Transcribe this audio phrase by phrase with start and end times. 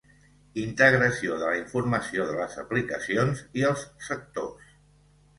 [0.59, 4.73] Integració de la informació, de les aplicacions i els sectors.